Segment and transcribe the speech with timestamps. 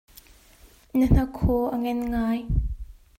[0.97, 2.41] Na hnakhaw a ngan ngai.